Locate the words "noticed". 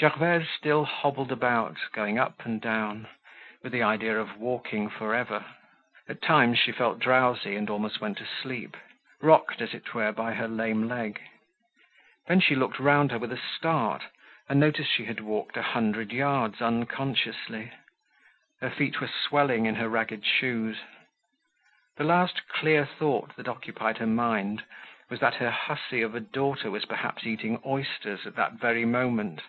14.58-14.90